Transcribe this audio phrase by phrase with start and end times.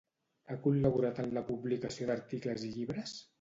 [0.53, 3.15] Ha col·laborat en la publicació d'articles i llibres?